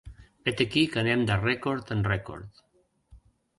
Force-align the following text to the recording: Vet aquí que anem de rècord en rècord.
Vet 0.47 0.63
aquí 0.65 0.81
que 0.95 1.01
anem 1.01 1.27
de 1.31 1.37
rècord 1.43 1.93
en 1.99 2.03
rècord. 2.11 2.65